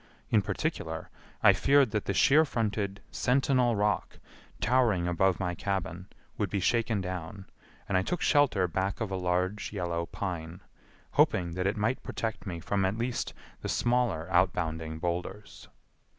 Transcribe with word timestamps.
In 0.31 0.41
particular, 0.41 1.11
I 1.43 1.53
feared 1.53 1.91
that 1.91 2.05
the 2.05 2.13
sheer 2.15 2.43
fronted 2.43 3.01
Sentinel 3.11 3.75
Rock, 3.75 4.17
towering 4.59 5.07
above 5.07 5.39
my 5.39 5.53
cabin, 5.53 6.07
would 6.39 6.49
be 6.49 6.59
shaken 6.59 7.01
down, 7.01 7.45
and 7.87 7.95
I 7.95 8.01
took 8.01 8.19
shelter 8.19 8.67
back 8.67 8.99
of 8.99 9.11
a 9.11 9.15
large 9.15 9.71
yellow 9.71 10.07
pine, 10.07 10.61
hoping 11.11 11.51
that 11.51 11.67
it 11.67 11.77
might 11.77 12.01
protect 12.01 12.47
me 12.47 12.59
from 12.59 12.83
at 12.83 12.97
least 12.97 13.35
the 13.61 13.69
smaller 13.69 14.27
outbounding 14.31 14.97
boulders. 14.99 15.67